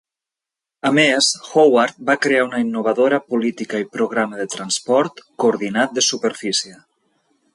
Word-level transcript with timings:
A 0.89 0.91
més, 0.99 1.27
Howard 1.49 1.99
va 2.07 2.15
crear 2.23 2.45
una 2.45 2.61
innovadora 2.63 3.19
política 3.33 3.83
i 3.85 3.87
programa 3.99 4.41
de 4.41 4.49
transport 4.55 5.23
coordinat 5.45 5.97
de 5.99 6.07
superfície. 6.09 6.77